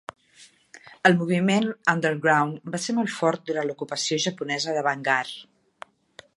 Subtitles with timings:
[1.09, 5.23] El moviment Underground va ser molt fort durant l'ocupació japonesa de Bangar.